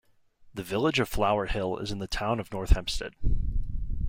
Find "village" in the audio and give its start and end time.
0.63-0.99